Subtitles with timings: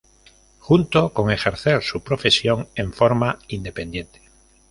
[0.57, 4.19] Junto con ejercer su profesión en forma independiente.